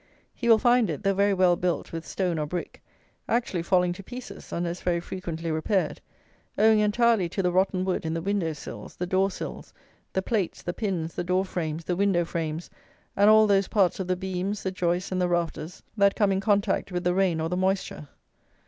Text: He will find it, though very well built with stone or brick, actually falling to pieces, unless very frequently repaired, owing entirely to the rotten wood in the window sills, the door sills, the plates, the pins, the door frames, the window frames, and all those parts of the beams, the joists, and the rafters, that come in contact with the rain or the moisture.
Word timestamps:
He 0.33 0.49
will 0.49 0.57
find 0.57 0.89
it, 0.89 1.03
though 1.03 1.13
very 1.13 1.35
well 1.35 1.55
built 1.55 1.91
with 1.93 2.07
stone 2.07 2.39
or 2.39 2.47
brick, 2.47 2.81
actually 3.29 3.61
falling 3.61 3.93
to 3.93 4.01
pieces, 4.03 4.51
unless 4.51 4.81
very 4.81 4.99
frequently 4.99 5.51
repaired, 5.51 6.01
owing 6.57 6.79
entirely 6.79 7.29
to 7.29 7.43
the 7.43 7.51
rotten 7.51 7.85
wood 7.85 8.03
in 8.03 8.15
the 8.15 8.21
window 8.23 8.53
sills, 8.53 8.95
the 8.95 9.05
door 9.05 9.29
sills, 9.29 9.71
the 10.13 10.23
plates, 10.23 10.63
the 10.63 10.73
pins, 10.73 11.13
the 11.13 11.23
door 11.23 11.45
frames, 11.45 11.83
the 11.85 11.95
window 11.95 12.25
frames, 12.25 12.67
and 13.15 13.29
all 13.29 13.45
those 13.45 13.67
parts 13.67 13.99
of 13.99 14.07
the 14.07 14.15
beams, 14.15 14.63
the 14.63 14.71
joists, 14.71 15.11
and 15.11 15.21
the 15.21 15.27
rafters, 15.29 15.83
that 15.95 16.15
come 16.15 16.31
in 16.31 16.39
contact 16.39 16.91
with 16.91 17.03
the 17.03 17.13
rain 17.13 17.39
or 17.39 17.47
the 17.47 17.55
moisture. 17.55 18.07